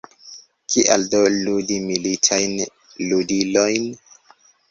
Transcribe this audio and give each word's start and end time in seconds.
Kial 0.75 1.03
do 1.15 1.19
ludi 1.33 1.77
militajn 1.89 2.57
ludilojn? 3.11 3.87